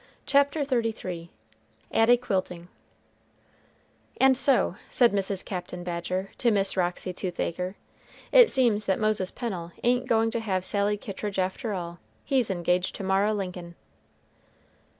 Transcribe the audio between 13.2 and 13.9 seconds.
Lincoln."